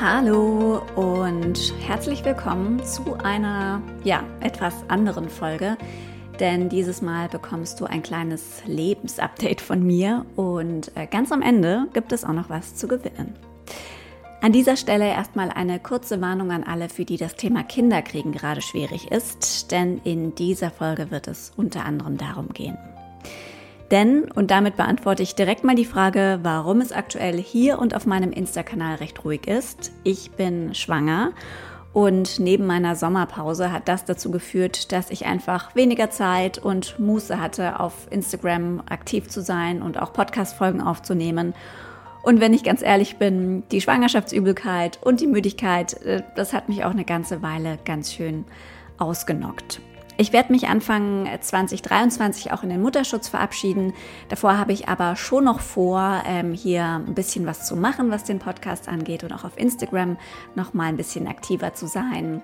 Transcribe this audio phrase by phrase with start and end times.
[0.00, 5.78] Hallo und herzlich willkommen zu einer, ja, etwas anderen Folge.
[6.40, 11.86] Denn dieses Mal bekommst du ein kleines Lebensupdate von mir und äh, ganz am Ende
[11.92, 13.36] gibt es auch noch was zu gewinnen.
[14.40, 18.62] An dieser Stelle erstmal eine kurze Warnung an alle, für die das Thema Kinderkriegen gerade
[18.62, 22.76] schwierig ist, denn in dieser Folge wird es unter anderem darum gehen.
[23.90, 28.06] Denn, und damit beantworte ich direkt mal die Frage, warum es aktuell hier und auf
[28.06, 29.92] meinem Insta-Kanal recht ruhig ist.
[30.04, 31.32] Ich bin schwanger
[31.94, 37.40] und neben meiner Sommerpause hat das dazu geführt, dass ich einfach weniger Zeit und Muße
[37.40, 41.54] hatte, auf Instagram aktiv zu sein und auch Podcast-Folgen aufzunehmen.
[42.24, 46.84] Und wenn ich ganz ehrlich bin, die Schwangerschaftsübelkeit und die Müdigkeit, äh, das hat mich
[46.84, 48.44] auch eine ganze Weile ganz schön
[48.98, 49.80] ausgenockt.
[50.16, 53.94] Ich werde mich Anfang 2023 auch in den Mutterschutz verabschieden.
[54.28, 58.22] Davor habe ich aber schon noch vor, ähm, hier ein bisschen was zu machen, was
[58.22, 60.16] den Podcast angeht und auch auf Instagram
[60.54, 62.42] noch mal ein bisschen aktiver zu sein.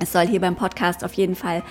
[0.00, 1.62] Es soll hier beim Podcast auf jeden Fall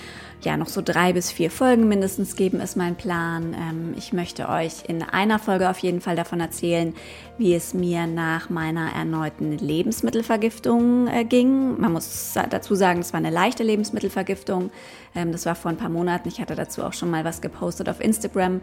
[0.42, 3.54] ja noch so drei bis vier Folgen mindestens geben, ist mein Plan.
[3.54, 6.94] Ähm, ich möchte euch in einer Folge auf jeden Fall davon erzählen,
[7.38, 11.80] wie es mir nach meiner erneuten Lebensmittelvergiftung äh, ging.
[11.80, 14.72] Man muss dazu sagen, es war eine leichte Lebensmittelvergiftung.
[15.16, 16.28] Ähm, das war vor ein paar Monaten.
[16.28, 18.62] Ich hatte dazu auch schon mal was gepostet auf Instagram.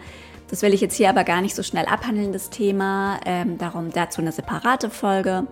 [0.48, 3.20] Das will ich jetzt hier aber gar nicht so schnell abhandeln, das Thema.
[3.24, 5.46] Ähm, darum dazu eine separate Folge.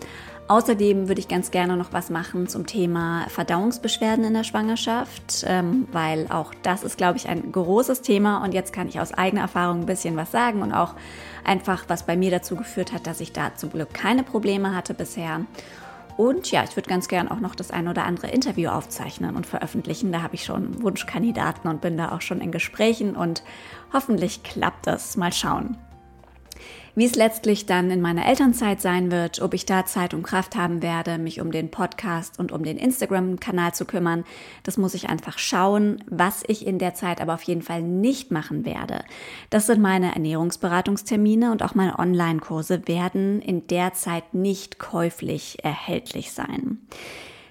[0.48, 5.86] Außerdem würde ich ganz gerne noch was machen zum Thema Verdauungsbeschwerden in der Schwangerschaft, ähm,
[5.92, 9.42] weil auch das ist, glaube ich, ein großes Thema und jetzt kann ich aus eigener
[9.42, 10.94] Erfahrung ein bisschen was sagen und auch
[11.44, 14.94] einfach, was bei mir dazu geführt hat, dass ich da zum Glück keine Probleme hatte
[14.94, 15.42] bisher.
[16.16, 19.46] Und ja, ich würde ganz gern auch noch das ein oder andere Interview aufzeichnen und
[19.46, 20.12] veröffentlichen.
[20.12, 23.42] Da habe ich schon Wunschkandidaten und bin da auch schon in Gesprächen und
[23.92, 25.16] hoffentlich klappt das.
[25.18, 25.76] Mal schauen.
[26.94, 30.56] Wie es letztlich dann in meiner Elternzeit sein wird, ob ich da Zeit und Kraft
[30.56, 34.24] haben werde, mich um den Podcast und um den Instagram-Kanal zu kümmern,
[34.64, 36.02] das muss ich einfach schauen.
[36.08, 39.04] Was ich in der Zeit aber auf jeden Fall nicht machen werde,
[39.50, 46.32] das sind meine Ernährungsberatungstermine und auch meine Online-Kurse werden in der Zeit nicht käuflich erhältlich
[46.32, 46.78] sein.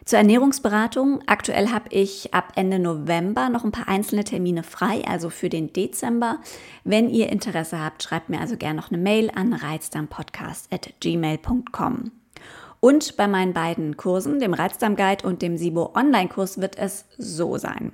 [0.07, 1.19] Zur Ernährungsberatung.
[1.25, 5.73] Aktuell habe ich ab Ende November noch ein paar einzelne Termine frei, also für den
[5.73, 6.39] Dezember.
[6.85, 12.11] Wenn ihr Interesse habt, schreibt mir also gerne noch eine Mail an reizdarmpodcast.gmail.com.
[12.79, 17.57] Und bei meinen beiden Kursen, dem Reizdarm Guide und dem SIBO Online-Kurs, wird es so
[17.57, 17.91] sein.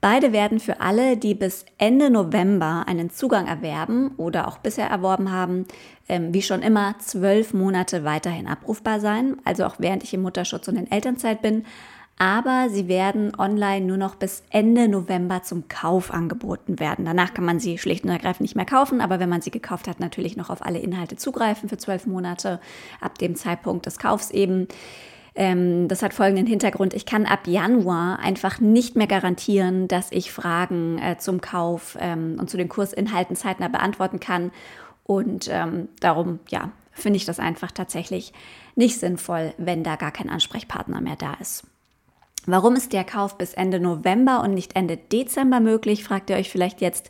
[0.00, 5.30] Beide werden für alle, die bis Ende November einen Zugang erwerben oder auch bisher erworben
[5.30, 5.66] haben,
[6.08, 10.68] ähm, wie schon immer zwölf Monate weiterhin abrufbar sein, also auch während ich im Mutterschutz
[10.68, 11.64] und in Elternzeit bin.
[12.16, 17.06] Aber sie werden online nur noch bis Ende November zum Kauf angeboten werden.
[17.06, 19.88] Danach kann man sie schlicht und ergreifend nicht mehr kaufen, aber wenn man sie gekauft
[19.88, 22.60] hat, natürlich noch auf alle Inhalte zugreifen für zwölf Monate
[23.00, 24.68] ab dem Zeitpunkt des Kaufs eben.
[25.40, 26.92] Ähm, das hat folgenden Hintergrund.
[26.92, 32.36] Ich kann ab Januar einfach nicht mehr garantieren, dass ich Fragen äh, zum Kauf ähm,
[32.38, 34.52] und zu den Kursinhalten zeitnah beantworten kann.
[35.02, 38.34] Und ähm, darum, ja, finde ich das einfach tatsächlich
[38.76, 41.66] nicht sinnvoll, wenn da gar kein Ansprechpartner mehr da ist.
[42.44, 46.50] Warum ist der Kauf bis Ende November und nicht Ende Dezember möglich, fragt ihr euch
[46.50, 47.08] vielleicht jetzt.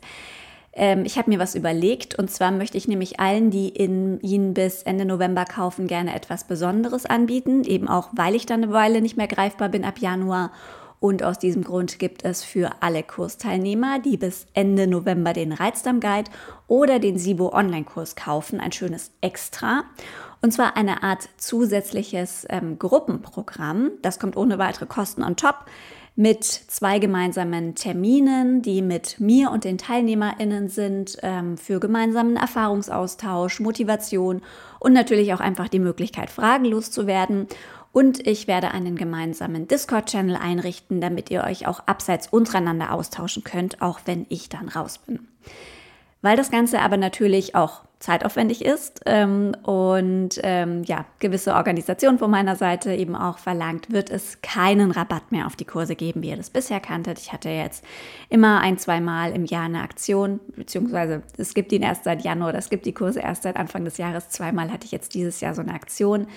[0.73, 4.53] Ähm, ich habe mir was überlegt und zwar möchte ich nämlich allen, die in ihn
[4.53, 9.01] bis Ende November kaufen, gerne etwas Besonderes anbieten, eben auch weil ich dann eine Weile
[9.01, 10.51] nicht mehr greifbar bin ab Januar.
[10.99, 15.99] Und aus diesem Grund gibt es für alle Kursteilnehmer, die bis Ende November den Reizdarm
[15.99, 16.29] Guide
[16.67, 19.85] oder den SIBO Online-Kurs kaufen, ein schönes Extra.
[20.43, 23.93] Und zwar eine Art zusätzliches ähm, Gruppenprogramm.
[24.03, 25.65] Das kommt ohne weitere Kosten on top
[26.15, 33.59] mit zwei gemeinsamen Terminen, die mit mir und den TeilnehmerInnen sind, ähm, für gemeinsamen Erfahrungsaustausch,
[33.59, 34.41] Motivation
[34.79, 37.47] und natürlich auch einfach die Möglichkeit, fragenlos zu werden.
[37.93, 43.81] Und ich werde einen gemeinsamen Discord-Channel einrichten, damit ihr euch auch abseits untereinander austauschen könnt,
[43.81, 45.27] auch wenn ich dann raus bin.
[46.21, 52.29] Weil das Ganze aber natürlich auch zeitaufwendig ist ähm, und ähm, ja, gewisse Organisation von
[52.29, 56.29] meiner Seite eben auch verlangt, wird es keinen Rabatt mehr auf die Kurse geben, wie
[56.29, 57.19] ihr das bisher kanntet.
[57.19, 57.85] Ich hatte jetzt
[58.29, 62.53] immer ein, zwei Mal im Jahr eine Aktion, beziehungsweise es gibt ihn erst seit Januar,
[62.55, 64.29] es gibt die Kurse erst seit Anfang des Jahres.
[64.29, 66.27] Zweimal hatte ich jetzt dieses Jahr so eine Aktion.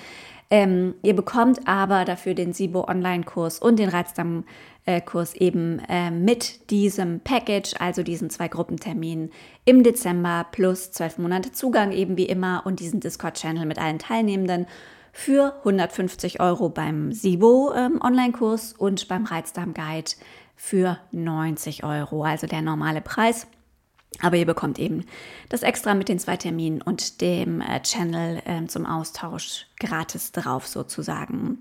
[0.50, 7.20] Ähm, ihr bekommt aber dafür den SIBO Online-Kurs und den Reizdarm-Kurs eben äh, mit diesem
[7.20, 9.31] Package, also diesen zwei Gruppenterminen
[9.64, 14.67] im Dezember plus zwölf Monate Zugang eben wie immer und diesen Discord-Channel mit allen Teilnehmenden
[15.12, 20.11] für 150 Euro beim SIBO ähm, Online-Kurs und beim Reizdarm Guide
[20.56, 23.46] für 90 Euro, also der normale Preis.
[24.22, 25.05] Aber ihr bekommt eben
[25.49, 30.66] das extra mit den zwei Terminen und dem äh, Channel äh, zum Austausch gratis drauf
[30.66, 31.58] sozusagen.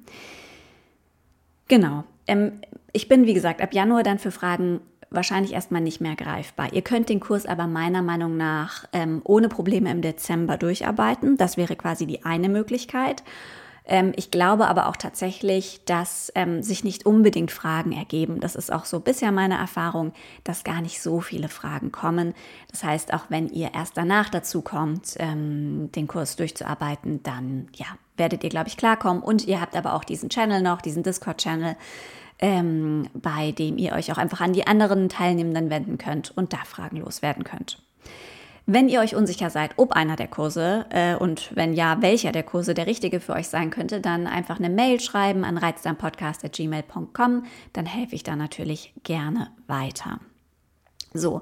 [1.68, 2.04] Genau.
[2.28, 2.62] Ähm,
[2.92, 6.74] ich bin, wie gesagt, ab Januar dann für Fragen wahrscheinlich erstmal nicht mehr greifbar.
[6.74, 11.38] Ihr könnt den Kurs aber meiner Meinung nach ähm, ohne Probleme im Dezember durcharbeiten.
[11.38, 13.24] Das wäre quasi die eine Möglichkeit.
[13.86, 18.40] Ähm, ich glaube aber auch tatsächlich, dass ähm, sich nicht unbedingt Fragen ergeben.
[18.40, 20.14] Das ist auch so bisher meine Erfahrung,
[20.44, 22.34] dass gar nicht so viele Fragen kommen.
[22.72, 27.88] Das heißt, auch wenn ihr erst danach dazu kommt, ähm, den Kurs durchzuarbeiten, dann ja,
[28.16, 29.22] werdet ihr, glaube ich, klarkommen.
[29.22, 31.76] Und ihr habt aber auch diesen Channel noch, diesen Discord-Channel,
[32.40, 36.58] ähm, bei dem ihr euch auch einfach an die anderen Teilnehmenden wenden könnt und da
[36.66, 37.82] fragenlos werden könnt.
[38.66, 42.44] Wenn ihr euch unsicher seid, ob einer der Kurse äh, und wenn ja, welcher der
[42.44, 47.44] Kurse der richtige für euch sein könnte, dann einfach eine Mail schreiben an reizdarmpodcast.gmail.com.
[47.74, 50.20] Dann helfe ich da natürlich gerne weiter.
[51.14, 51.42] So,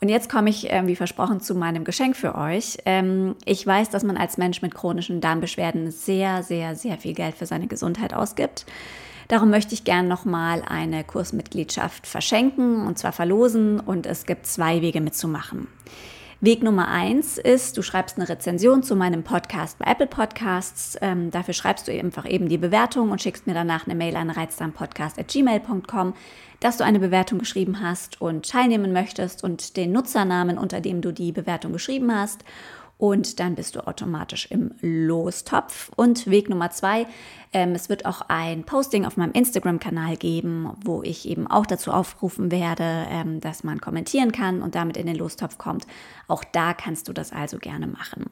[0.00, 2.78] und jetzt komme ich, äh, wie versprochen, zu meinem Geschenk für euch.
[2.86, 7.34] Ähm, ich weiß, dass man als Mensch mit chronischen Darmbeschwerden sehr, sehr, sehr viel Geld
[7.34, 8.64] für seine Gesundheit ausgibt.
[9.28, 14.80] Darum möchte ich gern nochmal eine Kursmitgliedschaft verschenken und zwar verlosen und es gibt zwei
[14.80, 15.68] Wege mitzumachen.
[16.42, 20.96] Weg Nummer eins ist, du schreibst eine Rezension zu meinem Podcast bei Apple Podcasts.
[21.02, 24.30] Ähm, dafür schreibst du einfach eben die Bewertung und schickst mir danach eine Mail an
[24.30, 26.14] reizdarmpodcast.gmail.com,
[26.60, 31.12] dass du eine Bewertung geschrieben hast und teilnehmen möchtest und den Nutzernamen, unter dem du
[31.12, 32.42] die Bewertung geschrieben hast
[33.00, 35.90] und dann bist du automatisch im Lostopf.
[35.96, 37.06] Und Weg Nummer zwei,
[37.52, 41.92] ähm, es wird auch ein Posting auf meinem Instagram-Kanal geben, wo ich eben auch dazu
[41.92, 45.86] aufrufen werde, ähm, dass man kommentieren kann und damit in den Lostopf kommt.
[46.28, 48.26] Auch da kannst du das also gerne machen.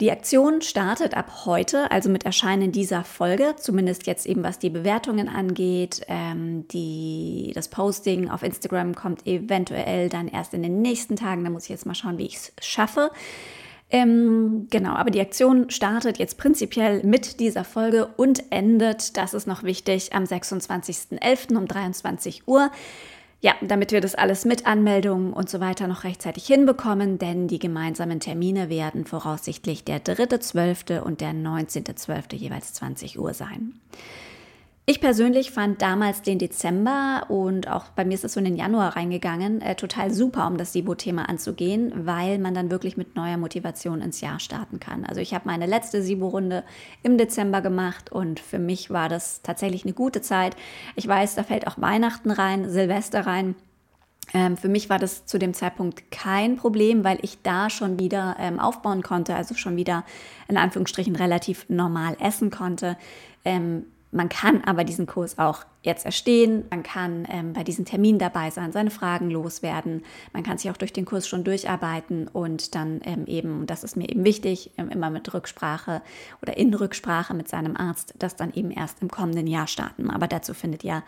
[0.00, 4.70] Die Aktion startet ab heute, also mit Erscheinen dieser Folge, zumindest jetzt eben was die
[4.70, 6.02] Bewertungen angeht.
[6.08, 11.44] Ähm, die, das Posting auf Instagram kommt eventuell dann erst in den nächsten Tagen.
[11.44, 13.10] Da muss ich jetzt mal schauen, wie ich es schaffe.
[13.90, 19.46] Ähm, genau, aber die Aktion startet jetzt prinzipiell mit dieser Folge und endet, das ist
[19.46, 21.56] noch wichtig, am 26.11.
[21.56, 22.70] um 23 Uhr.
[23.40, 27.58] Ja, damit wir das alles mit Anmeldungen und so weiter noch rechtzeitig hinbekommen, denn die
[27.58, 31.00] gemeinsamen Termine werden voraussichtlich der 3.12.
[31.00, 32.36] und der 19.12.
[32.36, 33.74] jeweils 20 Uhr sein.
[34.86, 38.56] Ich persönlich fand damals den Dezember und auch bei mir ist es so in den
[38.56, 43.38] Januar reingegangen, äh, total super, um das SIBO-Thema anzugehen, weil man dann wirklich mit neuer
[43.38, 45.06] Motivation ins Jahr starten kann.
[45.06, 46.64] Also ich habe meine letzte SIBO-Runde
[47.02, 50.54] im Dezember gemacht und für mich war das tatsächlich eine gute Zeit.
[50.96, 53.54] Ich weiß, da fällt auch Weihnachten rein, Silvester rein.
[54.34, 58.36] Ähm, für mich war das zu dem Zeitpunkt kein Problem, weil ich da schon wieder
[58.38, 60.04] ähm, aufbauen konnte, also schon wieder
[60.46, 62.98] in Anführungsstrichen relativ normal essen konnte.
[63.46, 66.64] Ähm, man kann aber diesen Kurs auch jetzt erstehen.
[66.70, 70.04] Man kann ähm, bei diesen Terminen dabei sein, seine Fragen loswerden.
[70.32, 73.96] Man kann sich auch durch den Kurs schon durcharbeiten und dann ähm, eben, das ist
[73.96, 76.00] mir eben wichtig, ähm, immer mit Rücksprache
[76.42, 80.08] oder in Rücksprache mit seinem Arzt, das dann eben erst im kommenden Jahr starten.
[80.10, 81.02] Aber dazu findet ihr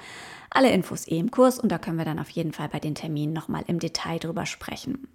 [0.50, 2.96] alle Infos eh im Kurs und da können wir dann auf jeden Fall bei den
[2.96, 5.06] Terminen nochmal im Detail drüber sprechen.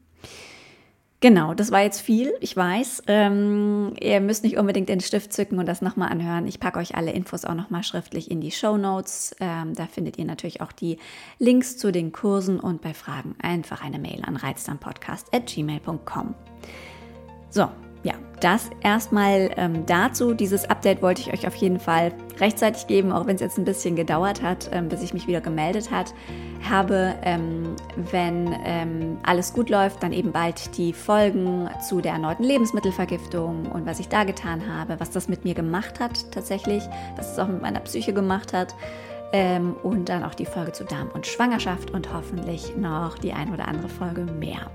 [1.22, 3.04] Genau, das war jetzt viel, ich weiß.
[3.06, 6.48] Ähm, ihr müsst nicht unbedingt den Stift zücken und das nochmal anhören.
[6.48, 9.36] Ich packe euch alle Infos auch nochmal schriftlich in die Show Notes.
[9.40, 10.98] Ähm, da findet ihr natürlich auch die
[11.38, 16.34] Links zu den Kursen und bei Fragen einfach eine Mail an reizdarmpodcast.gmail.com.
[17.52, 17.70] So,
[18.42, 20.34] das erstmal ähm, dazu.
[20.34, 23.66] Dieses Update wollte ich euch auf jeden Fall rechtzeitig geben, auch wenn es jetzt ein
[23.66, 26.14] bisschen gedauert hat, ähm, bis ich mich wieder gemeldet hat,
[26.70, 27.16] habe.
[27.24, 27.76] Ähm,
[28.12, 33.86] wenn ähm, alles gut läuft, dann eben bald die Folgen zu der erneuten Lebensmittelvergiftung und
[33.86, 36.84] was ich da getan habe, was das mit mir gemacht hat tatsächlich,
[37.16, 38.76] was es auch mit meiner Psyche gemacht hat.
[39.34, 43.54] Ähm, und dann auch die Folge zu Darm und Schwangerschaft und hoffentlich noch die ein
[43.54, 44.70] oder andere Folge mehr.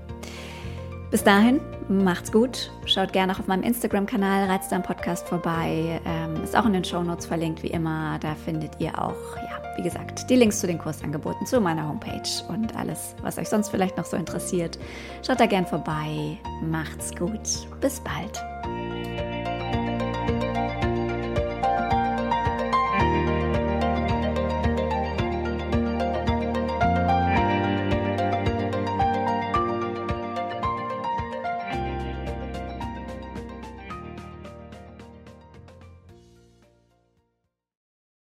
[1.09, 2.69] Bis dahin, macht's gut.
[2.85, 6.01] Schaut gerne auch auf meinem Instagram-Kanal Reizdarm Podcast vorbei.
[6.05, 8.19] Ähm, ist auch in den Show Notes verlinkt, wie immer.
[8.19, 12.27] Da findet ihr auch, ja, wie gesagt, die Links zu den Kursangeboten, zu meiner Homepage
[12.49, 14.77] und alles, was euch sonst vielleicht noch so interessiert.
[15.25, 16.37] Schaut da gern vorbei.
[16.61, 17.69] Macht's gut.
[17.79, 18.56] Bis bald.